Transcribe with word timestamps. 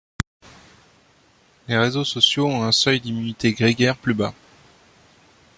Les 1.67 1.77
réseaux 1.77 2.03
sociaux 2.03 2.47
ont 2.47 2.63
un 2.63 2.71
seuil 2.71 2.99
d'immunité 2.99 3.53
grégaire 3.53 3.95
plus 3.95 4.15
bas. 4.15 4.33